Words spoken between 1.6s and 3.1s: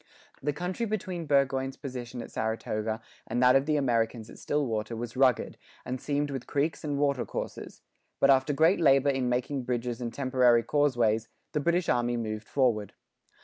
position at Saratoga